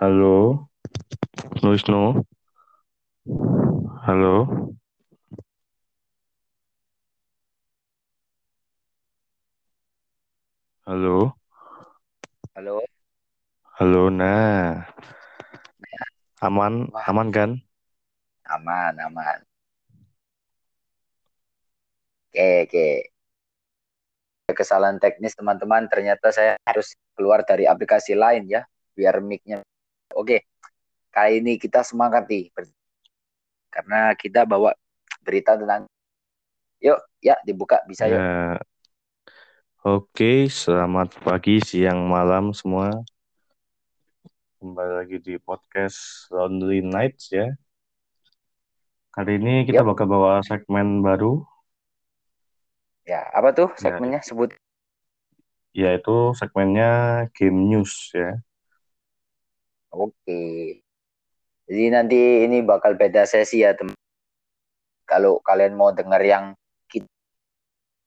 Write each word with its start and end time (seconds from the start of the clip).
Halo, 0.00 0.68
Wisnu. 1.62 2.24
Halo, 4.06 4.46
halo, 10.86 11.36
Halo, 12.54 12.82
halo. 13.78 14.02
Nah, 14.10 14.86
aman, 16.46 16.74
aman 17.08 17.28
kan? 17.36 17.50
aman 18.54 18.94
aman. 19.06 19.40
Oke 22.32 22.62
oke. 22.64 22.84
Kesalahan 24.58 24.96
teknis 25.02 25.34
teman-teman. 25.36 25.84
Ternyata 25.92 26.28
saya 26.32 26.56
harus 26.68 26.96
keluar 27.16 27.44
dari 27.44 27.64
aplikasi 27.68 28.12
lain 28.16 28.44
ya, 28.48 28.62
biar 28.96 29.20
mic-nya. 29.20 29.64
Oke, 30.24 30.40
kali 31.12 31.44
ini 31.44 31.60
kita 31.60 31.84
semangat 31.84 32.24
nih, 32.32 32.48
karena 33.68 34.08
kita 34.16 34.48
bawa 34.48 34.72
berita 35.20 35.52
tentang. 35.52 35.84
Yuk, 36.80 36.96
ya 37.20 37.36
dibuka 37.44 37.84
bisa 37.84 38.08
yuk. 38.08 38.16
Ya, 38.16 38.56
oke. 39.84 40.48
Selamat 40.48 41.12
pagi, 41.20 41.60
siang, 41.60 42.08
malam 42.08 42.56
semua. 42.56 43.04
Kembali 44.64 45.04
lagi 45.04 45.20
di 45.20 45.36
podcast 45.36 46.32
Lonely 46.32 46.80
Nights 46.80 47.28
ya. 47.28 47.52
Kali 49.12 49.36
ini 49.36 49.68
kita 49.68 49.84
Yuk. 49.84 49.92
bakal 49.92 50.08
bawa 50.08 50.40
segmen 50.40 51.04
baru, 51.04 51.44
Ya, 53.04 53.28
apa 53.28 53.52
tuh 53.52 53.68
Ya. 53.76 53.92
segmennya? 53.92 54.24
Sebut. 54.24 54.56
yaitu 55.76 56.32
segmennya 56.32 57.28
Game 57.36 57.68
News 57.68 58.08
ya. 58.16 58.40
Oke. 59.94 60.82
Jadi 61.70 61.84
nanti 61.88 62.18
ini 62.44 62.60
bakal 62.66 62.98
beda 62.98 63.24
sesi 63.24 63.62
ya 63.64 63.72
teman. 63.72 63.96
Kalau 65.06 65.38
kalian 65.40 65.78
mau 65.78 65.94
denger 65.94 66.22
yang 66.26 66.44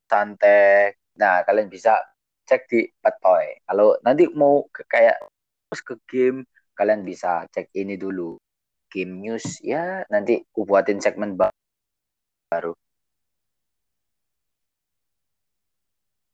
santai, 0.07 0.95
nah 1.19 1.43
kalian 1.43 1.67
bisa 1.67 1.99
cek 2.47 2.63
di 2.71 2.87
Petoy. 3.03 3.59
Kalau 3.67 3.99
nanti 4.03 4.23
mau 4.31 4.63
ke 4.71 4.87
kayak 4.87 5.19
terus 5.67 5.81
ke 5.83 5.95
game, 6.07 6.47
kalian 6.75 7.03
bisa 7.03 7.43
cek 7.51 7.71
ini 7.75 7.99
dulu. 7.99 8.39
Game 8.87 9.19
news 9.19 9.59
ya 9.59 10.07
nanti 10.07 10.39
aku 10.39 10.63
buatin 10.63 11.03
segmen 11.03 11.35
ba- 11.35 11.51
baru. 12.47 12.71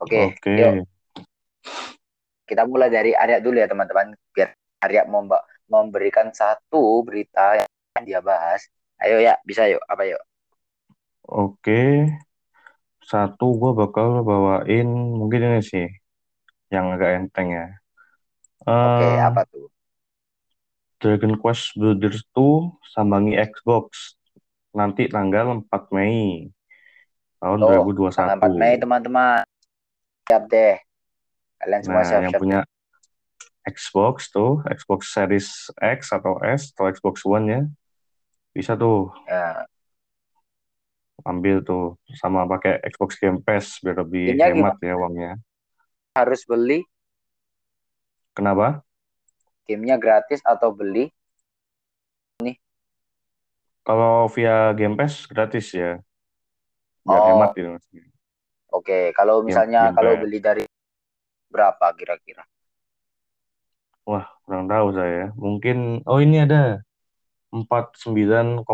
Oke, 0.05 0.38
Oke, 0.38 0.53
yuk 0.53 0.85
kita 2.45 2.69
mulai 2.69 2.91
dari 2.93 3.17
Arya 3.17 3.41
dulu 3.41 3.57
ya 3.57 3.65
teman-teman. 3.65 4.13
Biar 4.35 4.53
Arya 4.83 5.07
memba- 5.07 5.47
memberikan 5.65 6.27
satu 6.29 6.99
berita 7.01 7.55
yang 7.55 7.67
akan 7.95 8.03
dia 8.03 8.19
bahas. 8.19 8.67
Ayo 8.99 9.17
ya, 9.17 9.39
bisa 9.41 9.63
yuk. 9.65 9.79
Apa 9.87 10.03
yuk? 10.03 10.19
oke. 11.23 12.11
Satu, 12.99 13.51
gue 13.53 13.71
bakal 13.73 14.23
bawain 14.23 14.87
mungkin 14.87 15.43
ini 15.43 15.59
sih, 15.59 15.87
yang 16.67 16.91
agak 16.91 17.19
enteng 17.19 17.51
ya. 17.51 17.67
Oke, 18.63 19.03
Eh, 19.03 19.19
apa 19.19 19.43
tuh? 19.43 19.67
Dragon 20.97 21.35
Quest 21.35 21.75
Builders 21.75 22.23
2 22.31 22.79
sambangi 22.87 23.35
Xbox 23.35 24.15
nanti 24.71 25.11
tanggal 25.11 25.51
4 25.51 25.91
Mei 25.91 26.47
tahun 27.37 27.59
Tuh, 27.59 27.67
2021. 27.91 28.15
tanggal 28.15 28.39
4 28.39 28.53
Mei 28.55 28.73
teman-teman. 28.79 29.43
Siap 30.23 30.43
deh. 30.47 30.79
Kalian 31.59 31.81
semua 31.83 31.99
Nah, 31.99 32.07
yang 32.07 32.23
siap-siap. 32.31 32.39
punya 32.39 32.59
Xbox 33.63 34.28
tuh, 34.29 34.59
Xbox 34.68 35.12
Series 35.16 35.72
X 35.79 36.12
atau 36.12 36.35
S 36.44 36.75
atau 36.75 36.91
Xbox 36.91 37.24
One 37.24 37.46
ya, 37.47 37.62
bisa 38.51 38.75
tuh 38.75 39.09
Ya. 39.28 39.63
ambil 41.24 41.63
tuh 41.63 41.96
sama 42.19 42.44
pakai 42.44 42.84
Xbox 42.84 43.16
Game 43.16 43.40
Pass 43.40 43.79
biar 43.79 44.03
lebih 44.03 44.35
hemat 44.35 44.75
ya 44.84 44.94
uangnya. 45.00 45.31
Harus 46.13 46.44
beli 46.44 46.84
Kenapa? 48.35 48.81
gamenya 49.63 49.96
gratis 49.96 50.44
atau 50.44 50.75
beli 50.75 51.07
Kalau 53.84 54.31
via 54.31 54.72
Game 54.79 54.96
Pass 54.96 55.28
gratis 55.28 55.75
ya, 55.75 56.00
biar 57.03 57.19
Oh. 57.19 57.28
hemat 57.35 57.52
gitu. 57.91 58.07
Oke, 58.73 59.12
kalau 59.12 59.44
misalnya 59.44 59.91
Game 59.91 59.96
kalau 60.00 60.12
Pass. 60.16 60.23
beli 60.23 60.40
dari 60.40 60.63
berapa 61.52 61.88
kira-kira? 61.94 62.47
Wah, 64.03 64.28
kurang 64.44 64.68
tahu 64.68 64.91
saya. 64.91 65.31
Mungkin, 65.40 66.03
oh 66.03 66.19
ini 66.19 66.44
ada 66.44 66.84
49,99 67.53 68.66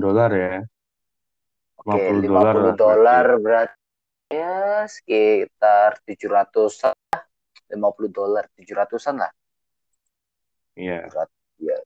dolar 0.00 0.30
ya. 0.32 0.64
Oke, 1.86 2.02
50 2.02 2.24
50 2.24 2.26
dolar 2.26 2.54
lah 2.56 2.74
dolar 2.74 3.26
berarti 3.38 3.78
ya 4.32 4.82
sekitar 4.90 6.02
700 6.02 6.96
50 7.70 8.10
dolar 8.10 8.44
700-an 8.58 9.16
lah. 9.22 9.32
Iya. 10.74 11.06
Ya. 11.62 11.78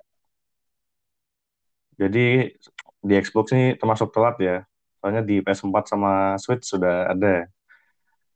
Jadi 2.00 2.56
di 3.00 3.14
Xbox 3.20 3.52
ini 3.52 3.76
termasuk 3.76 4.08
telat 4.08 4.40
ya. 4.40 4.64
Soalnya 5.00 5.24
di 5.24 5.40
PS4 5.40 5.84
sama 5.84 6.36
Switch 6.36 6.64
sudah 6.64 7.12
ada. 7.12 7.48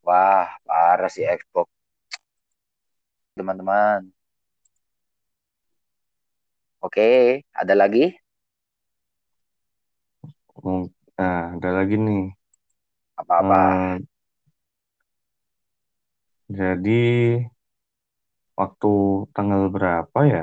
Wah, 0.05 0.53
parah 0.65 1.09
sih 1.09 1.25
Xbox. 1.25 1.69
Teman-teman. 3.37 4.09
Oke, 6.85 7.07
ada 7.61 7.75
lagi? 7.81 8.01
Hmm, 10.63 10.83
Nah, 11.19 11.41
ada 11.57 11.69
lagi 11.77 11.95
nih. 12.07 12.23
Apa-apa? 13.21 13.61
Hmm, 13.61 14.05
jadi 16.49 16.93
waktu 18.61 18.89
tanggal 19.35 19.63
berapa 19.75 20.19
ya? 20.35 20.43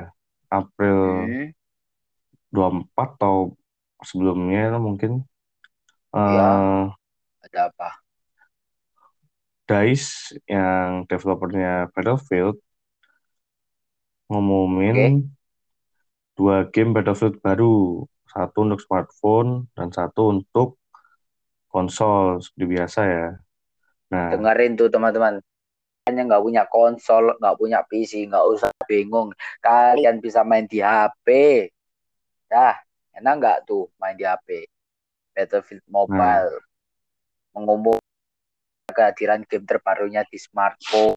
April 0.52 1.00
Hmm, 1.04 1.52
24 2.54 3.08
atau 3.16 3.36
sebelumnya 4.08 4.62
mungkin 4.86 5.12
eh, 6.14 6.82
ada 7.44 7.60
apa? 7.70 7.88
DICE 9.68 10.38
yang 10.54 11.02
developernya 11.10 11.90
Battlefield 11.94 12.56
ngumumin 14.28 14.98
Oke. 14.98 15.14
Dua 16.36 16.68
game 16.72 16.96
Battlefield 16.96 17.38
baru, 17.44 18.04
satu 18.28 18.58
untuk 18.64 18.80
smartphone 18.80 19.68
dan 19.76 19.92
satu 19.92 20.32
untuk 20.32 20.80
konsol 21.68 22.40
seperti 22.40 22.66
biasa 22.68 23.00
ya. 23.04 23.28
Nah, 24.12 24.28
Dengerin 24.32 24.76
tuh 24.76 24.88
teman-teman. 24.92 25.40
Kalian 26.02 26.26
nggak 26.26 26.42
punya 26.42 26.62
konsol, 26.66 27.24
nggak 27.38 27.56
punya 27.56 27.78
PC, 27.86 28.26
nggak 28.26 28.44
usah 28.50 28.70
bingung. 28.90 29.30
Kalian 29.62 30.18
bisa 30.18 30.42
main 30.42 30.66
di 30.66 30.82
HP. 30.82 31.26
Dah, 32.50 32.74
enak 33.14 33.34
nggak 33.38 33.58
tuh 33.64 33.86
main 34.02 34.18
di 34.18 34.26
HP? 34.26 34.66
Battlefield 35.32 35.86
Mobile 35.88 36.60
mengumumkan 37.52 38.92
kehadiran 38.92 39.44
game 39.48 39.64
terbarunya 39.64 40.24
di 40.28 40.36
smartphone. 40.36 41.16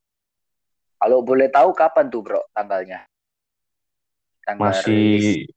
Kalau 0.96 1.20
boleh 1.24 1.52
tahu 1.52 1.76
kapan 1.76 2.08
tuh 2.08 2.24
bro 2.24 2.42
tanggalnya? 2.56 3.04
Tanggal 4.46 4.70
rilis. 4.86 4.86
masih 4.86 5.50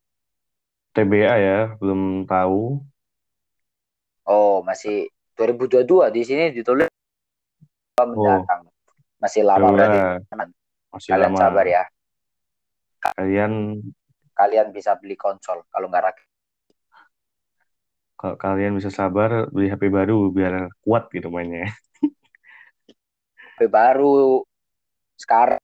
TBA 0.91 1.35
ya, 1.37 1.59
belum 1.77 2.25
tahu. 2.25 2.81
Oh 4.25 4.61
masih 4.65 5.09
2022 5.37 6.09
di 6.11 6.21
sini 6.25 6.49
ditulis 6.51 6.89
mendatang. 7.95 8.65
Masih 9.19 9.41
lama 9.45 9.61
Ya 9.61 9.69
berarti. 9.71 9.99
udah, 9.99 10.13
teman. 10.29 10.49
masih 10.89 11.09
Kalian 11.13 11.31
lama. 11.31 11.39
sabar 11.39 11.65
ya. 11.65 11.83
Kalian 12.99 13.53
Kalian 14.33 14.67
bisa 14.71 14.95
beli 14.95 15.19
konsol 15.19 15.67
kalau 15.67 15.91
nggak 15.91 16.05
rakyat. 16.09 16.27
kalau 18.19 18.35
kalian 18.35 18.75
bisa 18.75 18.91
sabar 18.91 19.47
beli 19.47 19.71
HP 19.71 19.87
baru 19.87 20.27
biar 20.27 20.67
kuat 20.83 21.07
gitu 21.11 21.31
mainnya. 21.31 21.71
HP 23.55 23.67
baru 23.67 24.43
sekarang 25.15 25.59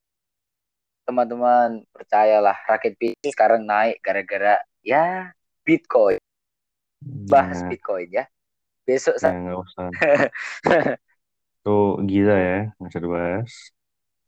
teman-teman 1.06 1.86
percayalah 1.94 2.58
rakit 2.70 2.94
PC 3.00 3.32
sekarang 3.34 3.62
naik 3.66 4.02
gara-gara 4.06 4.62
ya 4.82 5.32
Bitcoin 5.66 6.20
bahas 7.30 7.60
Nah, 7.60 7.70
Bitcoin 7.70 8.10
ya 8.10 8.26
besok 8.88 9.16
ya 9.22 9.32
saya 9.32 9.38
nggak 9.42 9.60
usah. 9.66 9.88
Tuh 11.64 11.86
gila 12.10 12.36
ya, 12.48 12.58
nggak 12.78 12.90
usah 12.92 13.02
dibahas. 13.06 13.52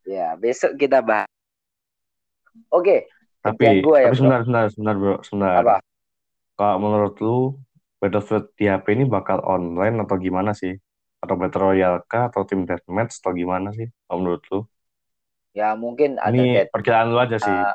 ya 0.07 0.33
besok 0.39 0.71
kita 0.79 0.99
bahas 1.03 1.29
oke 2.71 2.97
Tapi, 3.45 3.65
gua 3.85 3.97
ya 4.03 4.05
tapi 4.09 4.15
sebentar, 4.17 4.39
sebentar, 4.43 4.65
sebentar 4.73 4.95
bro, 5.01 5.15
sebentar. 5.23 5.61
apa 5.61 5.75
Kalau 6.57 6.77
menurut 6.83 7.13
lu 7.23 7.35
Battlefield 8.01 8.45
di 8.59 8.65
HP 8.69 8.85
ini 8.97 9.05
bakal 9.09 9.39
online 9.45 9.95
atau 10.03 10.15
gimana 10.21 10.51
sih? 10.53 10.73
Atau 11.23 11.35
Battle 11.41 11.61
Royale 11.73 12.01
kah? 12.11 12.29
Atau 12.29 12.45
Team 12.49 12.61
Deathmatch 12.69 13.13
atau 13.21 13.33
gimana 13.33 13.69
sih? 13.77 13.87
Kalau 14.05 14.17
menurut 14.21 14.43
lu? 14.53 14.59
Ya 15.57 15.73
mungkin 15.73 16.21
ada 16.21 16.37
Ini 16.37 16.61
dead 16.61 16.69
perkiraan 16.69 17.09
lu 17.09 17.17
aja 17.17 17.41
sih. 17.41 17.49
uh, 17.49 17.73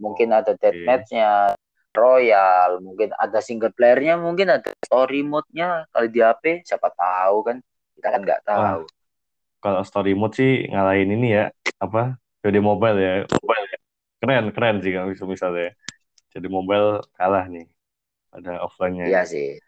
mungkin 0.00 0.32
ada 0.32 0.56
Oke. 0.56 0.64
deathmatch-nya, 0.64 1.52
royal, 1.92 2.80
mungkin 2.80 3.12
ada 3.20 3.38
single 3.44 3.70
player-nya, 3.76 4.16
mungkin 4.16 4.48
ada 4.48 4.72
story 4.80 5.20
mode-nya 5.20 5.84
kalau 5.92 6.08
di 6.08 6.24
HP 6.24 6.64
siapa 6.64 6.88
tahu 6.96 7.36
kan 7.44 7.56
kita 8.00 8.08
kan 8.08 8.20
nggak 8.24 8.42
tahu. 8.48 8.88
kalau 9.62 9.86
story 9.86 10.16
mode 10.18 10.34
sih 10.34 10.66
ngalahin 10.66 11.14
ini 11.14 11.38
ya, 11.38 11.44
apa? 11.78 12.18
Jadi 12.42 12.58
mobile 12.58 12.98
ya. 12.98 13.14
Mobile 13.30 13.66
ya. 13.70 13.78
Keren, 14.18 14.44
keren 14.50 14.76
sih 14.82 14.90
kalau 14.90 15.14
bisa 15.14 15.22
misalnya. 15.22 15.70
Jadi 16.34 16.46
mobile 16.50 16.98
kalah 17.14 17.46
nih. 17.46 17.70
Ada 18.34 18.58
offline-nya. 18.66 19.06
Iya 19.06 19.22
sih. 19.22 19.62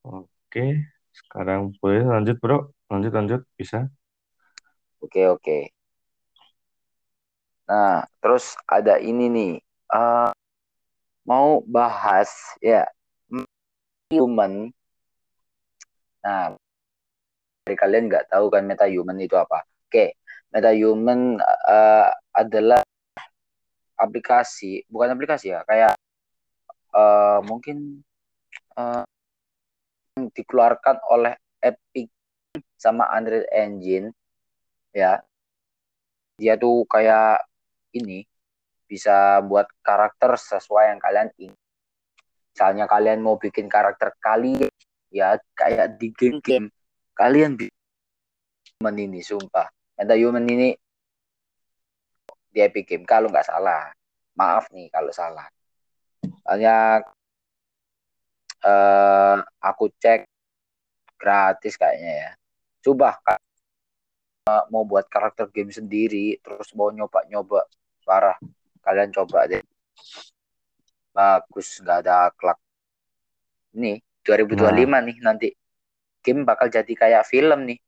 Oke, 0.00 0.88
sekarang 1.12 1.76
boleh 1.76 2.08
lanjut 2.08 2.40
bro. 2.40 2.72
Lanjut, 2.88 3.12
lanjut. 3.12 3.40
Bisa. 3.52 3.92
Oke 5.04 5.22
oke. 5.34 5.58
Nah 7.68 8.04
terus 8.20 8.44
ada 8.68 8.94
ini 9.00 9.26
nih. 9.36 9.52
Eh, 9.90 10.30
mau 11.28 11.62
bahas 11.64 12.30
ya 12.60 12.84
human. 14.10 14.72
Nah 16.24 16.56
dari 17.64 17.76
kalian 17.78 18.04
nggak 18.10 18.26
tahu 18.32 18.46
kan 18.52 18.62
meta 18.66 18.86
human 18.90 19.16
itu 19.20 19.36
apa? 19.38 19.62
Oke, 19.86 20.18
meta 20.52 20.70
human 20.74 21.38
eh, 21.70 22.08
adalah 22.34 22.82
aplikasi, 24.00 24.82
bukan 24.88 25.12
aplikasi 25.14 25.52
ya, 25.54 25.60
kayak 25.68 25.92
eh, 26.94 27.38
mungkin 27.46 28.02
eh, 28.78 29.04
dikeluarkan 30.36 30.96
oleh 31.10 31.34
Epic 31.62 32.08
sama 32.76 33.06
Unreal 33.16 33.46
Engine 33.52 34.10
ya. 34.94 35.22
Dia 36.40 36.56
tuh 36.56 36.88
kayak 36.88 37.44
ini 37.94 38.24
bisa 38.90 39.38
buat 39.46 39.70
karakter 39.86 40.34
sesuai 40.34 40.94
yang 40.96 41.00
kalian 41.00 41.28
ingin. 41.38 41.58
Misalnya 42.50 42.84
kalian 42.90 43.22
mau 43.22 43.38
bikin 43.38 43.70
karakter 43.70 44.10
kalian 44.18 44.72
ya 45.10 45.38
kayak 45.58 45.98
di 45.98 46.14
game-game 46.14 46.70
kalian 47.14 47.58
bisa 47.58 47.74
human 48.80 48.96
ini 48.96 49.20
sumpah. 49.20 49.68
Meta 50.00 50.16
human 50.16 50.46
ini 50.48 50.72
di 52.50 52.58
Epic 52.58 52.88
Game 52.88 53.06
kalau 53.06 53.28
nggak 53.30 53.46
salah. 53.46 53.92
Maaf 54.34 54.72
nih 54.72 54.88
kalau 54.88 55.12
salah. 55.12 55.46
Soalnya 56.42 57.04
eh, 58.64 59.36
aku 59.60 59.92
cek 60.00 60.26
gratis 61.20 61.76
kayaknya 61.76 62.12
ya. 62.26 62.30
Coba 62.80 63.20
Kak, 63.20 63.38
mau 64.46 64.82
buat 64.88 65.06
karakter 65.06 65.52
game 65.52 65.70
sendiri 65.70 66.40
terus 66.40 66.72
mau 66.72 66.88
nyoba-nyoba 66.90 67.68
parah. 68.02 68.38
Kalian 68.80 69.12
coba 69.12 69.44
deh. 69.46 69.62
Bagus 71.12 71.82
nggak 71.84 71.98
ada 72.06 72.32
klak. 72.34 72.58
Nih 73.76 74.00
2025 74.24 74.98
nih 75.04 75.16
nanti 75.22 75.48
game 76.24 76.42
bakal 76.48 76.72
jadi 76.72 76.92
kayak 76.92 77.28
film 77.28 77.68
nih. 77.68 77.78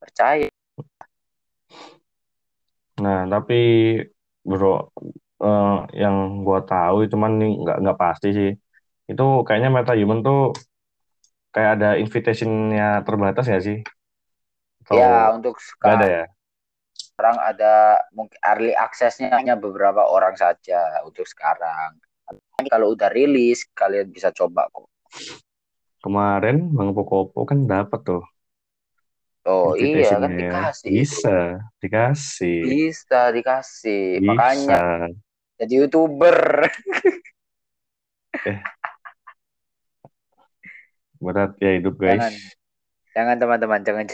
Percaya. 0.00 0.48
Nah, 3.02 3.26
tapi 3.30 3.60
bro, 4.42 4.90
eh, 5.42 5.76
yang 6.02 6.42
gua 6.46 6.60
tahu 6.66 7.06
cuman 7.12 7.32
nih 7.40 7.50
nggak 7.62 7.76
nggak 7.82 7.98
pasti 7.98 8.28
sih. 8.34 8.50
Itu 9.10 9.46
kayaknya 9.46 9.70
MetaHuman 9.74 10.20
tuh 10.26 10.54
kayak 11.52 11.70
ada 11.78 11.88
invitation-nya 12.00 13.04
terbatas 13.06 13.46
ya 13.52 13.58
sih? 13.60 13.78
Atau 14.82 14.98
Ya 14.98 15.30
untuk 15.30 15.54
nggak 15.56 15.92
ada 15.94 16.06
sekarang 16.06 16.10
ya? 16.10 16.24
sekarang 16.92 17.36
ada 17.38 17.72
mungkin 18.16 18.38
early 18.42 18.72
access-nya 18.74 19.30
hanya 19.36 19.54
beberapa 19.54 20.02
orang 20.02 20.34
saja 20.34 21.02
untuk 21.06 21.22
sekarang. 21.28 21.96
Kalau 22.66 22.94
udah 22.94 23.10
rilis 23.14 23.68
kalian 23.76 24.10
bisa 24.10 24.34
coba 24.34 24.66
kok. 24.72 24.90
Kemarin 26.02 26.72
Bang 26.74 26.90
Pokopo 26.96 27.46
kan 27.46 27.62
dapat 27.68 28.00
tuh 28.02 28.24
Oh 29.42 29.74
iya 29.74 30.22
kan 30.22 30.30
ya. 30.30 30.38
dikasih 30.38 30.86
itu. 30.90 30.98
Bisa, 31.02 31.38
dikasih. 31.82 32.58
Bisa 32.62 33.20
dikasih. 33.34 34.04
Bisa. 34.22 34.26
Makanya 34.30 34.82
jadi 35.58 35.74
youtuber. 35.82 36.38
Berat 41.22 41.54
ya 41.58 41.70
hidup 41.78 41.94
guys. 41.98 42.18
Jangan. 42.18 42.34
Jangan 43.12 43.36
teman-teman, 43.38 43.80
jangan. 43.84 44.04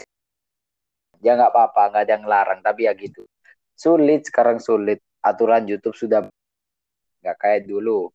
Ya 1.19 1.35
nggak 1.35 1.51
apa-apa, 1.51 1.81
nggak 1.91 2.03
ada 2.07 2.13
yang 2.15 2.25
larang. 2.27 2.59
Tapi 2.63 2.87
ya 2.87 2.93
gitu. 2.95 3.27
Sulit 3.75 4.27
sekarang 4.27 4.59
sulit. 4.59 4.99
Aturan 5.19 5.67
YouTube 5.67 5.95
sudah 5.99 6.23
nggak 7.19 7.37
kayak 7.39 7.67
dulu. 7.67 8.07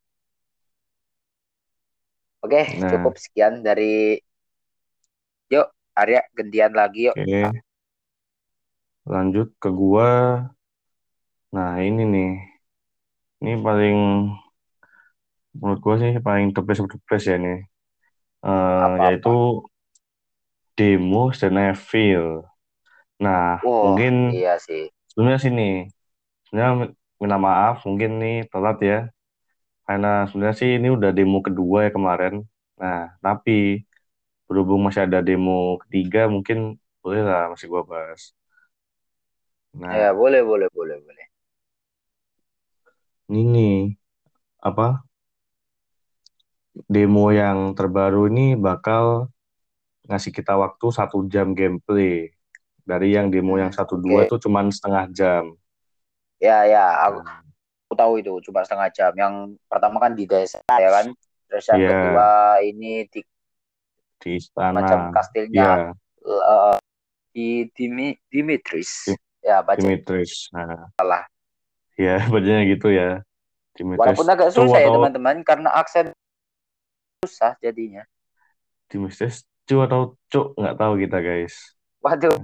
Oke, 2.44 2.60
Nah. 2.76 2.92
cukup 2.92 3.16
sekian 3.16 3.64
dari. 3.64 4.20
Yuk, 5.48 5.68
Arya 5.96 6.20
gantian 6.36 6.72
lagi 6.76 7.08
yuk. 7.08 7.16
Oke. 7.16 7.64
Lanjut 9.08 9.48
ke 9.60 9.68
gua. 9.72 10.40
Nah, 11.52 11.80
ini 11.80 12.04
nih. 12.04 12.32
Ini 13.44 13.52
paling 13.60 13.98
menurut 15.56 15.80
gua 15.80 15.94
sih 16.00 16.12
paling 16.20 16.52
the 16.52 16.60
best 16.60 17.24
ya 17.24 17.36
nih. 17.36 17.64
Apa-apa? 18.44 19.08
yaitu 19.08 19.64
demo 20.76 21.32
Resident 21.32 21.72
Evil. 21.72 22.44
Nah, 23.22 23.42
Wah, 23.64 23.82
mungkin 23.82 24.12
iya 24.36 24.54
sih. 24.66 24.84
sebenarnya 25.10 25.40
sini. 25.46 25.62
Sebenarnya 26.44 26.72
minta 27.22 27.38
maaf 27.48 27.74
mungkin 27.88 28.10
nih 28.22 28.34
telat 28.52 28.76
ya. 28.90 28.96
Karena 29.86 30.08
sebenarnya 30.28 30.56
sih 30.62 30.70
ini 30.78 30.88
udah 30.96 31.10
demo 31.18 31.38
kedua 31.46 31.78
ya 31.86 31.90
kemarin. 31.96 32.34
Nah, 32.82 32.98
tapi 33.24 33.52
berhubung 34.48 34.80
masih 34.86 35.02
ada 35.06 35.18
demo 35.28 35.52
ketiga 35.82 36.20
mungkin 36.34 36.58
boleh 37.02 37.20
lah 37.28 37.42
masih 37.52 37.66
gua 37.72 37.82
bahas. 37.92 38.22
Nah, 39.72 40.00
Ya, 40.00 40.08
boleh, 40.20 40.42
boleh, 40.50 40.68
boleh, 40.76 40.96
boleh. 41.06 41.26
ini 43.30 43.40
nih 43.52 43.74
apa 44.68 44.86
demo 46.94 47.24
yang 47.40 47.58
terbaru 47.78 48.20
ini 48.32 48.46
bakal 48.66 49.04
ngasih 50.08 50.32
kita 50.38 50.54
waktu 50.64 50.86
satu 50.98 51.18
jam 51.32 51.48
gameplay 51.58 52.33
dari 52.84 53.16
yang 53.16 53.32
demo 53.32 53.56
yang 53.56 53.72
Hmm, 53.72 53.80
satu 53.80 53.96
dua 53.96 54.28
itu 54.28 54.36
cuman 54.36 54.68
setengah 54.68 55.04
jam. 55.10 55.44
Ya, 56.38 56.68
ya, 56.68 57.08
aku, 57.08 57.24
Nah, 57.24 57.40
aku 57.88 57.94
tahu 57.96 58.12
itu 58.20 58.32
cuma 58.44 58.60
setengah 58.62 58.88
jam. 58.92 59.12
Yang 59.16 59.34
pertama 59.64 59.96
kan 59.96 60.12
di 60.12 60.28
desa 60.28 60.60
ya 60.68 60.90
kan. 60.92 61.06
Terus 61.48 61.64
yang 61.72 61.80
Iya. 61.80 61.90
kedua 61.96 62.28
ini 62.60 62.92
di 63.08 63.20
di 64.20 64.30
istana. 64.40 64.80
macam 64.80 64.98
Iya, 65.08 65.12
kastilnya 65.12 65.68
eh, 66.24 66.76
di 67.32 67.48
Dimi- 67.72 68.20
Dimitris. 68.28 69.12
Di- 69.12 69.20
Ya, 69.44 69.60
baca 69.60 69.76
Dimitris. 69.76 70.48
Nah, 70.56 70.88
salah. 70.96 71.24
ya 72.00 72.16
bacanya 72.32 72.64
gitu 72.64 72.88
ya. 72.88 73.20
Dimitris 73.76 74.00
Walaupun 74.00 74.28
agak 74.32 74.50
susah 74.54 74.80
ya 74.80 74.88
atau 74.88 74.96
teman-teman 75.00 75.36
karena 75.44 75.68
aksen 75.76 76.12
susah 77.24 77.56
jadinya. 77.60 78.04
Dimitris 78.88 79.44
Cu 79.64 79.80
atau 79.80 80.16
Cuk 80.28 80.56
nggak 80.60 80.76
tahu 80.76 80.92
kita 81.00 81.18
guys. 81.24 81.73
Waduh, 82.04 82.36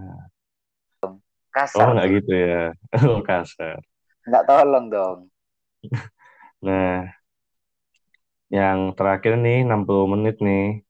oh 1.05 1.15
kasar 1.53 1.87
nggak 1.93 2.07
tuh. 2.09 2.15
gitu 2.17 2.33
ya. 2.33 2.63
Oh 3.13 3.21
kasar. 3.21 3.77
Nggak 4.25 4.45
tolong 4.49 4.87
dong. 4.89 5.19
Nah, 6.61 7.09
yang 8.53 8.93
terakhir 8.93 9.41
nih 9.41 9.65
60 9.65 10.05
menit 10.13 10.37
nih. 10.41 10.85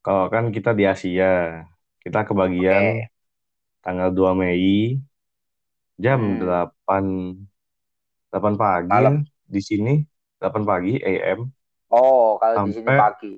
Kalau 0.00 0.30
kan 0.30 0.54
kita 0.54 0.70
di 0.70 0.86
Asia, 0.86 1.66
kita 1.98 2.22
kebagian 2.22 2.82
Oke. 3.02 3.10
tanggal 3.82 4.14
2 4.14 4.30
Mei 4.32 5.02
jam 5.98 6.22
Hmm. 6.22 6.38
8 6.40 7.04
8 8.30 8.54
pagi 8.54 8.86
Malam. 8.88 9.14
ya 9.20 9.50
di 9.50 9.60
sini 9.60 9.94
8 10.38 10.62
pagi 10.62 10.94
AM 10.96 11.50
Oh, 11.90 12.38
kalau 12.38 12.64
di 12.64 12.72
sini 12.72 12.86
Sampai- 12.86 13.00
pagi. 13.02 13.32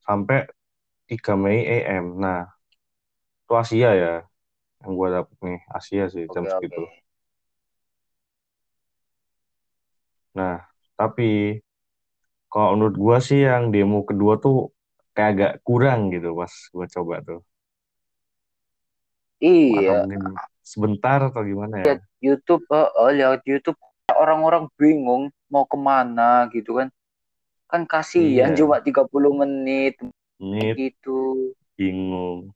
sampai 0.00 0.38
3 1.04 1.34
Mei 1.34 1.58
AM. 1.66 2.16
Nah, 2.16 2.46
itu 3.52 3.60
Asia 3.60 3.90
ya 3.92 4.12
yang 4.80 4.92
gua 4.96 5.08
dapet 5.20 5.36
nih 5.44 5.60
Asia 5.76 6.04
sih 6.08 6.24
jam 6.32 6.48
Oke, 6.48 6.56
segitu. 6.56 6.80
Nah, 10.32 10.64
tapi 10.96 11.60
kalau 12.48 12.80
menurut 12.80 12.96
gua 12.96 13.16
sih 13.20 13.44
yang 13.44 13.68
demo 13.68 14.08
kedua 14.08 14.40
tuh 14.40 14.72
kayak 15.12 15.30
agak 15.36 15.52
kurang 15.68 16.08
gitu 16.08 16.32
pas 16.32 16.52
gua 16.72 16.86
coba 16.88 17.14
tuh. 17.20 17.40
Iya, 19.42 20.06
sebentar 20.64 21.18
atau 21.28 21.42
gimana 21.44 21.74
ya? 21.76 21.84
lihat 21.84 22.00
YouTube, 22.22 22.64
oh, 22.72 22.88
oh, 22.96 23.10
lihat 23.12 23.42
YouTube 23.44 23.76
orang-orang 24.14 24.70
bingung 24.78 25.28
mau 25.52 25.68
ke 25.68 25.76
mana 25.76 26.48
gitu 26.54 26.80
kan. 26.80 26.88
Kan 27.68 27.84
kasihan 27.84 28.54
Iya. 28.54 28.56
cuma 28.56 28.80
30 28.80 29.32
menit 29.36 29.98
Ini 30.40 30.78
gitu. 30.78 31.52
bingung. 31.76 32.54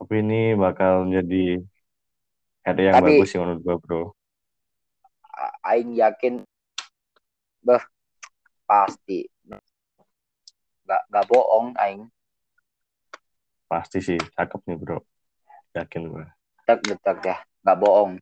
Tapi 0.00 0.24
ini 0.24 0.56
bakal 0.56 1.04
menjadi 1.04 1.60
head 2.64 2.76
yang 2.80 2.96
Tapi- 2.96 3.20
bagus 3.20 3.28
sih 3.28 3.36
menurut 3.36 3.60
gua 3.60 3.76
bro. 3.76 4.02
Aing 5.60 5.92
yakin, 5.92 6.40
bah 7.60 7.84
pasti. 8.64 9.28
Nggak 10.88 11.02
nggak 11.12 11.26
bohong 11.28 11.76
Aing. 11.76 12.08
Pasti 13.68 14.00
sih 14.00 14.16
cakep 14.16 14.60
nih 14.72 14.76
bro. 14.80 15.04
Yakin 15.76 16.08
gua. 16.08 16.24
Detak 16.64 16.80
detak 16.88 17.18
ya. 17.20 17.36
Nggak 17.60 17.78
bohong. 17.78 18.12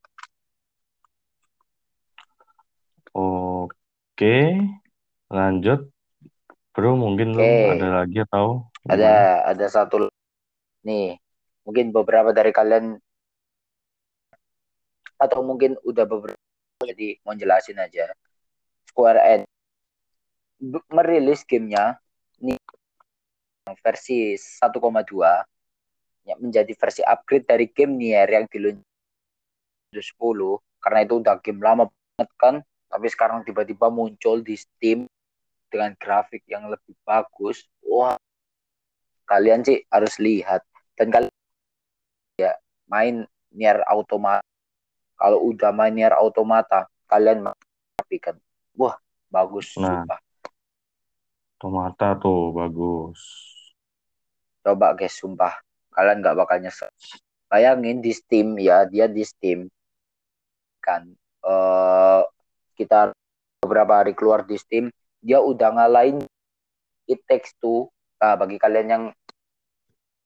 oke 3.14 4.36
lanjut. 5.30 5.80
Bro 6.74 6.94
mungkin 6.94 7.34
lu 7.34 7.42
Oke. 7.42 7.74
ada 7.74 7.88
lagi 8.02 8.18
atau 8.22 8.70
Ada 8.86 9.42
ada 9.50 9.66
satu 9.66 10.06
nih 10.86 11.18
mungkin 11.68 11.92
beberapa 11.92 12.32
dari 12.32 12.48
kalian 12.48 12.96
atau 15.20 15.44
mungkin 15.44 15.76
udah 15.84 16.08
beberapa 16.08 16.40
jadi 16.80 17.20
mau 17.28 17.36
jelasin 17.36 17.76
aja. 17.76 18.08
Square 18.88 19.20
Enix 19.20 19.52
merilis 20.88 21.44
gamenya 21.44 22.00
nih 22.40 22.56
versi 23.84 24.32
1,2 24.32 24.72
yang 26.24 26.38
menjadi 26.40 26.72
versi 26.72 27.04
upgrade 27.04 27.44
dari 27.44 27.68
game 27.68 28.00
Nier 28.00 28.24
yang 28.32 28.48
diluncurkan 28.48 28.88
10 29.92 30.80
karena 30.80 30.98
itu 31.04 31.14
udah 31.20 31.36
game 31.44 31.60
lama 31.60 31.84
banget 31.92 32.30
kan 32.40 32.54
tapi 32.88 33.06
sekarang 33.12 33.44
tiba-tiba 33.44 33.92
muncul 33.92 34.40
di 34.40 34.56
Steam 34.56 35.04
dengan 35.68 35.92
grafik 36.00 36.40
yang 36.48 36.72
lebih 36.72 36.96
bagus. 37.04 37.68
Wah 37.84 38.16
kalian 39.28 39.60
sih 39.60 39.84
harus 39.92 40.16
lihat. 40.16 40.64
Dan 40.96 41.12
kalian 41.12 41.28
ya 41.28 41.37
main 42.88 43.24
Nier 43.52 43.80
Automata. 43.88 44.44
Kalau 45.18 45.38
udah 45.50 45.70
main 45.72 45.92
Nier 45.94 46.12
Automata 46.16 46.88
kalian 47.08 47.48
merapikan 47.48 48.36
wah 48.76 48.96
bagus 49.32 49.72
Nah. 49.76 50.04
sumpah. 50.04 50.20
Tomata 51.58 52.14
tuh 52.20 52.54
bagus. 52.54 53.20
Coba 54.62 54.94
guys 54.94 55.16
sumpah. 55.16 55.58
Kalian 55.92 56.22
nggak 56.22 56.36
bakal 56.38 56.58
nyesel. 56.62 56.88
Bayangin 57.48 57.98
di 58.04 58.12
Steam 58.12 58.60
ya 58.60 58.84
dia 58.86 59.08
di 59.10 59.24
Steam. 59.24 59.66
Kan 60.80 61.12
eh 61.42 62.22
kita 62.78 63.10
beberapa 63.58 64.04
hari 64.04 64.14
keluar 64.14 64.46
di 64.46 64.54
Steam 64.54 64.92
dia 65.18 65.42
udah 65.42 65.74
ngalahin 65.74 66.22
It 67.10 67.24
Takes 67.26 67.58
Two. 67.58 67.90
Nah, 68.22 68.34
bagi 68.38 68.58
kalian 68.58 68.88
yang 68.90 69.04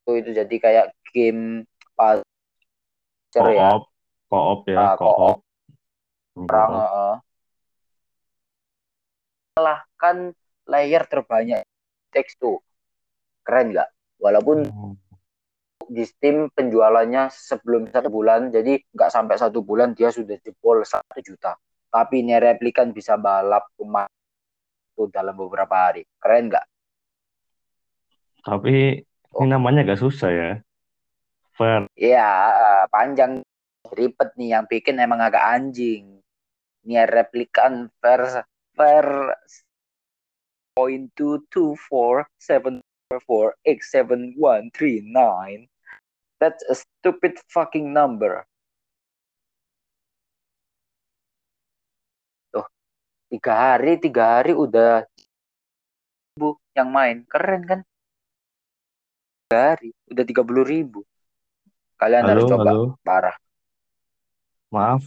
itu 0.02 0.18
itu 0.18 0.30
jadi 0.34 0.56
kayak 0.58 0.86
game 1.14 1.62
pas 1.94 2.20
ya 3.32 3.68
koop 3.72 3.82
koop 4.28 4.60
ya 4.68 4.80
Ah, 4.80 4.94
koop. 4.96 5.36
Hmm, 6.36 6.46
perang 6.48 6.70
koop. 6.72 6.84
eh. 6.84 7.16
kan 10.00 10.16
layer 10.66 11.02
terbanyak 11.06 11.62
Takes 12.10 12.34
Two 12.40 12.58
keren 13.46 13.72
nggak 13.72 13.88
walaupun 14.18 14.66
Hmm. 14.66 14.94
di 15.92 16.06
Steam 16.06 16.48
penjualannya 16.54 17.28
sebelum 17.28 17.90
satu 17.90 18.08
bulan, 18.08 18.48
jadi 18.48 18.80
nggak 18.96 19.10
sampai 19.12 19.36
satu 19.36 19.60
bulan 19.60 19.92
dia 19.92 20.08
sudah 20.08 20.38
jebol 20.40 20.80
satu 20.86 21.20
juta. 21.20 21.58
Tapi 21.92 22.22
ini 22.24 22.38
replikan 22.40 22.94
bisa 22.96 23.18
balap 23.20 23.68
cuma 23.76 24.06
itu 24.94 25.10
dalam 25.12 25.36
beberapa 25.36 25.90
hari. 25.90 26.06
Keren 26.16 26.48
nggak? 26.48 26.64
tapi 28.42 29.02
Oh. 29.32 29.46
ini 29.46 29.54
namanya 29.54 29.86
gak 29.86 30.02
susah 30.02 30.28
ya 30.28 30.50
fair 31.62 31.82
Iya, 31.94 32.30
eh, 32.50 32.84
panjang 32.90 33.32
ribet 33.94 34.30
nih 34.34 34.58
yang 34.58 34.64
bikin 34.66 34.98
emang 34.98 35.22
agak 35.22 35.42
anjing. 35.42 36.18
Ini 36.82 37.06
replikan 37.06 37.86
vers 38.02 38.42
ver 38.74 39.06
point 40.74 41.12
two 41.14 41.44
two 41.52 41.78
four 41.86 42.26
seven 42.42 42.82
four 43.28 43.54
x 43.62 43.92
seven 43.92 44.34
one 44.34 44.72
three 44.74 44.98
nine. 45.04 45.70
That's 46.42 46.64
a 46.66 46.74
stupid 46.74 47.38
fucking 47.54 47.94
number. 47.94 48.42
Tuh, 52.50 52.66
tiga 53.30 53.54
hari, 53.54 54.00
tiga 54.02 54.42
hari 54.42 54.56
udah 54.56 55.06
ribu 56.34 56.58
yang 56.74 56.90
main. 56.90 57.22
Keren 57.30 57.62
kan? 57.62 57.80
Tiga 59.46 59.76
hari, 59.76 59.94
udah 60.10 60.24
tiga 60.26 60.42
puluh 60.42 60.66
ribu. 60.66 61.06
Kalian 62.02 62.26
harus 62.26 62.42
halo 62.42 62.50
coba, 62.50 62.64
halo. 62.66 62.84
Parah. 63.06 63.36
maaf 64.74 65.06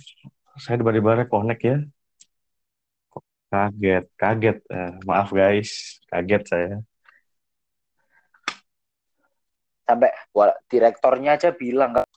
saya 0.56 0.80
tiba-tiba 0.80 1.28
connect 1.28 1.62
ya. 1.68 1.78
Kaget 3.52 4.06
kaget. 4.16 4.58
Eh, 4.72 4.94
maaf 5.04 5.36
guys. 5.36 6.00
Kaget 6.08 6.44
saya. 6.48 6.76
Sampai 9.84 10.16
wala, 10.32 10.56
direktornya 10.72 11.36
aja 11.36 11.52
bilang 11.52 12.00
nggak 12.00 12.08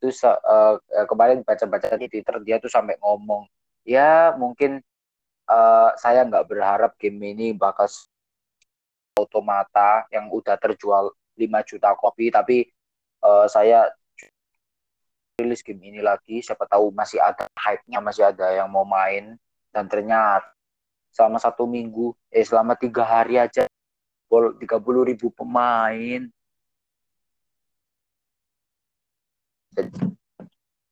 terus 0.00 0.24
uh, 0.24 0.80
kemarin 1.04 1.44
baca-baca 1.44 2.00
di 2.00 2.08
Twitter 2.08 2.36
dia 2.44 2.60
tuh 2.60 2.68
sampai 2.68 3.00
ngomong 3.00 3.48
ya 3.80 4.36
mungkin 4.36 4.76
uh, 5.48 5.88
saya 5.96 6.20
nggak 6.28 6.44
berharap 6.52 6.92
game 7.00 7.32
ini 7.32 7.56
bakal 7.56 7.88
automata 9.16 10.04
yang 10.12 10.28
udah 10.28 10.60
terjual 10.60 11.16
5 11.32 11.48
juta 11.64 11.96
kopi 11.96 12.28
tapi 12.28 12.68
uh, 13.24 13.46
saya 13.48 13.88
rilis 15.40 15.64
game 15.64 15.80
ini 15.88 16.04
lagi. 16.04 16.44
Siapa 16.44 16.68
tahu 16.68 16.92
masih 16.92 17.16
ada 17.20 17.48
hype-nya 17.56 18.00
masih 18.04 18.28
ada 18.28 18.52
yang 18.52 18.68
mau 18.68 18.84
main. 18.84 19.40
Dan 19.70 19.86
ternyata 19.86 20.50
selama 21.14 21.38
satu 21.38 21.66
minggu 21.66 22.14
eh 22.30 22.42
selama 22.42 22.74
tiga 22.78 23.02
hari 23.02 23.38
aja 23.38 23.66
tiga 24.60 24.76
puluh 24.78 25.02
ribu 25.06 25.30
pemain. 25.30 26.26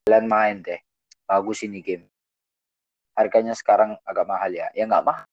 Kalian 0.07 0.27
main 0.31 0.65
deh. 0.65 0.81
Bagus 1.29 1.61
ini 1.67 1.85
game. 1.85 2.09
Harganya 3.13 3.53
sekarang 3.53 3.99
agak 4.07 4.25
mahal 4.25 4.49
ya. 4.49 4.73
Ya 4.73 4.89
nggak 4.89 5.05
mahal. 5.05 5.27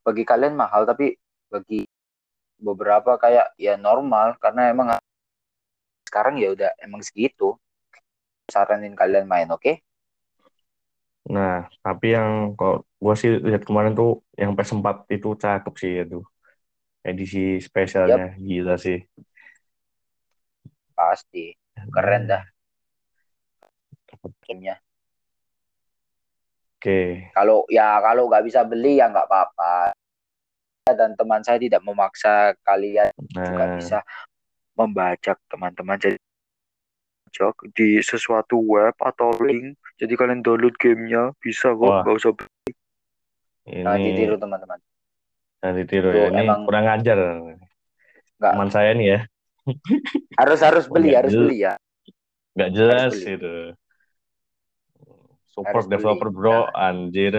Bagi 0.00 0.24
kalian 0.24 0.56
mahal 0.56 0.88
tapi 0.88 1.18
bagi 1.52 1.84
beberapa 2.56 3.20
kayak 3.20 3.52
ya 3.60 3.76
normal. 3.76 4.38
Karena 4.40 4.72
emang 4.72 4.94
sekarang 6.10 6.42
ya 6.42 6.50
udah 6.50 6.74
emang 6.82 7.06
segitu. 7.06 7.54
Saranin 8.50 8.98
kalian 8.98 9.30
main 9.30 9.46
oke? 9.54 9.62
Okay? 9.62 9.76
nah 11.30 11.70
tapi 11.78 12.10
yang 12.16 12.58
kok 12.58 12.90
gua 12.98 13.14
sih 13.14 13.38
lihat 13.38 13.62
kemarin 13.62 13.94
tuh 13.94 14.18
yang 14.34 14.50
PS4 14.56 15.06
itu 15.14 15.28
cakep 15.38 15.74
sih 15.78 15.92
itu 16.02 16.18
edisi 17.06 17.62
spesialnya 17.62 18.34
gila 18.36 18.74
sih. 18.76 18.98
Pasti. 20.92 21.56
Keren 21.88 22.28
dah. 22.28 22.44
Gamenya. 24.44 24.76
Oke. 26.76 27.32
Kalau 27.32 27.64
ya 27.72 28.00
kalau 28.04 28.28
nggak 28.28 28.44
bisa 28.44 28.60
beli 28.68 29.00
ya 29.00 29.08
nggak 29.08 29.28
apa-apa. 29.28 29.96
Dan 30.90 31.14
teman 31.16 31.40
saya 31.40 31.56
tidak 31.56 31.80
memaksa 31.80 32.52
kalian. 32.66 33.14
Juga 33.32 33.64
nah. 33.64 33.76
bisa 33.78 33.98
membajak 34.80 35.36
teman-teman 35.46 35.96
jadi 35.96 36.16
bajak 37.26 37.54
di 37.72 38.00
sesuatu 38.00 38.58
web 38.58 38.96
atau 38.96 39.30
link 39.38 39.76
jadi 39.94 40.12
kalian 40.14 40.40
download 40.40 40.74
gamenya 40.74 41.30
bisa 41.36 41.70
kok 41.70 41.80
Wah. 41.80 42.00
nggak 42.00 42.16
usah 42.16 42.32
beli 42.32 42.72
nah 43.80 43.94
ini 43.94 44.14
ditiru 44.14 44.36
teman-teman 44.36 44.80
Nah, 45.60 45.76
ditiru 45.76 46.08
ya. 46.08 46.32
Ini 46.32 46.40
emang- 46.42 46.64
kurang 46.64 46.88
ajar. 46.88 47.20
Nggak. 48.40 48.52
Teman 48.56 48.70
saya 48.70 48.96
nih 48.96 49.06
ya. 49.06 49.20
harus 50.34 50.56
harus 50.58 50.88
beli 50.88 51.12
harus 51.12 51.36
beli 51.36 51.56
ya 51.60 51.76
Nggak 52.50 52.70
jelas 52.72 53.12
beli. 53.12 53.36
itu. 53.36 53.54
Support 55.46 55.68
Harus 55.68 55.84
beli. 55.84 55.92
developer 55.92 56.28
bro, 56.30 56.58
anjir. 56.72 57.34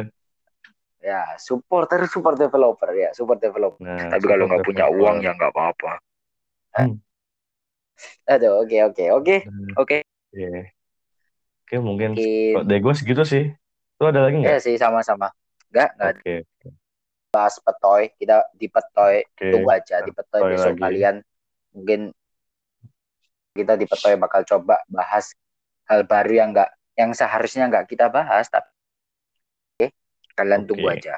ya 1.01 1.33
support 1.35 1.89
harus 1.89 2.13
support 2.13 2.37
developer 2.37 2.93
ya 2.93 3.09
support 3.09 3.41
developer 3.41 3.81
Nah, 3.81 4.05
tapi 4.05 4.21
kalau 4.21 4.45
nggak 4.45 4.61
punya 4.61 4.85
uang 4.85 5.17
ya 5.19 5.33
nggak 5.33 5.49
apa-apa 5.49 5.97
Hmm. 6.77 7.01
Aduh 8.29 8.61
oke 8.63 8.77
oke 8.91 9.05
oke 9.11 9.35
Hmm, 9.45 9.71
oke 9.77 9.97
Iya. 10.31 10.71
Oke, 11.67 11.75
mungkin 11.79 12.15
mungkin 12.15 12.67
dari 12.67 12.79
gue 12.83 12.93
segitu 12.95 13.23
sih. 13.27 13.51
Lu 13.99 14.07
ada 14.07 14.27
lagi 14.27 14.39
nggak? 14.43 14.59
sih 14.63 14.75
sama-sama 14.79 15.31
nggak 15.71 15.89
nggak 15.95 16.13
Oke, 16.19 16.35
bahas 17.31 17.55
petoy 17.63 18.11
kita 18.19 18.43
di 18.51 18.67
petoy 18.67 19.23
oke. 19.23 19.47
tunggu 19.55 19.69
aja 19.71 20.03
di 20.03 20.11
petoy 20.11 20.41
besok 20.51 20.75
lagi. 20.75 20.83
kalian 20.83 21.15
mungkin 21.71 22.01
kita 23.55 23.79
di 23.79 23.85
petoy 23.87 24.19
bakal 24.19 24.43
coba 24.43 24.83
bahas 24.91 25.31
hal 25.87 26.03
baru 26.03 26.31
yang 26.43 26.49
enggak 26.51 26.75
yang 26.99 27.15
seharusnya 27.15 27.71
nggak 27.71 27.87
kita 27.87 28.11
bahas 28.11 28.51
tapi 28.51 28.67
oke 29.79 29.87
kalian 30.35 30.67
Oke. 30.67 30.67
tunggu 30.67 30.87
aja 30.91 31.15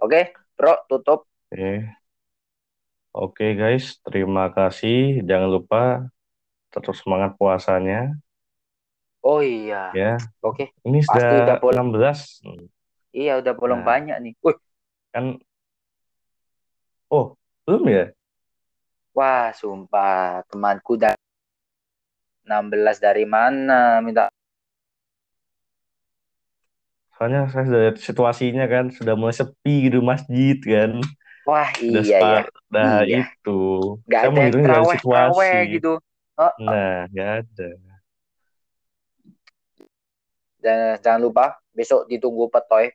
oke 0.00 0.32
bro 0.56 0.80
tutup 0.88 1.28
Oke. 1.52 1.99
Oke 3.10 3.58
guys, 3.58 3.98
terima 4.06 4.54
kasih. 4.54 5.26
Jangan 5.26 5.50
lupa 5.50 6.06
tetap 6.70 6.94
semangat 6.94 7.34
puasanya. 7.34 8.14
Oh 9.18 9.42
iya. 9.42 9.90
Ya. 9.98 10.14
Oke. 10.38 10.70
Ini 10.86 11.02
Pasti 11.02 11.18
sudah 11.18 11.42
udah 11.42 11.56
bolong. 11.58 11.88
16. 11.90 12.38
Iya, 13.10 13.42
udah 13.42 13.52
bolong 13.58 13.82
Nah. 13.82 13.88
banyak 13.98 14.16
nih. 14.22 14.32
Wih, 14.46 14.56
Kan 15.10 15.42
Oh, 17.10 17.34
belum 17.66 17.82
ya? 17.90 18.04
wah, 19.10 19.50
sumpah 19.50 20.46
temanku 20.46 20.94
udah 20.94 21.18
16 22.46 23.02
dari 23.02 23.26
mana 23.26 23.98
minta 23.98 24.30
Soalnya 27.18 27.50
saya 27.50 27.66
sudah 27.66 27.80
lihat 27.84 27.96
situasinya 27.98 28.64
kan 28.70 28.94
sudah 28.94 29.18
mulai 29.18 29.34
sepi 29.34 29.90
gitu 29.90 29.98
masjid 30.00 30.56
kan. 30.62 31.02
Wah, 31.50 31.70
Udah 31.82 32.02
iya 32.06 32.18
ya. 32.22 32.40
Nah, 32.70 33.02
Iya. 33.02 33.26
itu. 33.26 33.58
Gak 34.06 34.20
Saya 34.22 34.30
ada 34.30 34.38
yang 34.38 34.54
teraweh-teraweh 34.54 34.94
situasi. 35.02 35.74
gitu. 35.74 35.92
Oh, 36.38 36.52
Nah, 36.62 37.10
nggak 37.10 37.30
ada. 37.42 37.68
dan 40.60 41.00
jangan 41.00 41.20
lupa 41.24 41.56
besok 41.72 42.04
ditunggu 42.04 42.52
petoy 42.52 42.92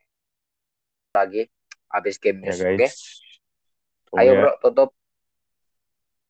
lagi 1.18 1.50
habis 1.90 2.14
game 2.16 2.46
Ya 2.46 2.54
oke? 2.54 2.62
guys. 2.78 2.94
Tunggu 4.06 4.22
Ayo 4.22 4.32
ya. 4.32 4.40
bro, 4.40 4.52
tutup. 4.62 4.90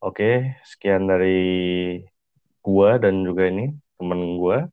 Oke, 0.01 0.57
sekian 0.65 1.05
dari 1.05 1.37
gua 2.65 2.97
dan 2.97 3.21
juga 3.21 3.53
ini 3.53 3.77
temen 4.01 4.41
gua. 4.41 4.65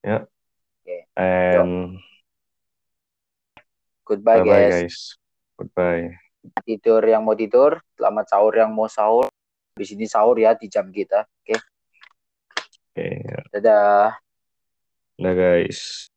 Ya. 0.00 0.24
Oke. 0.84 0.96
And 1.16 2.00
Goodbye 4.04 4.40
bye-bye 4.40 4.68
guys. 4.68 4.72
guys. 4.88 4.96
Goodbye. 5.54 6.18
Tidur 6.66 7.02
yang 7.06 7.24
mau 7.24 7.38
tidur, 7.38 7.80
selamat 7.96 8.26
sahur 8.28 8.54
yang 8.54 8.70
mau 8.74 8.90
sahur. 8.90 9.30
Di 9.74 9.86
sini 9.86 10.06
sahur 10.06 10.38
ya 10.38 10.54
di 10.54 10.70
jam 10.70 10.90
kita, 10.90 11.26
oke? 11.26 11.56
Oke, 12.94 13.08
Dadah. 13.50 14.18
Nah 15.18 15.34
guys. 15.34 16.13